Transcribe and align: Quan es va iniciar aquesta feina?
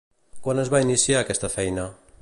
Quan 0.47 0.61
es 0.63 0.71
va 0.75 0.81
iniciar 0.85 1.21
aquesta 1.21 1.53
feina? 1.59 1.89